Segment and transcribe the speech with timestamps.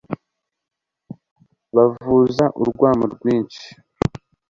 [1.75, 3.65] bavuza urwamo rwinshi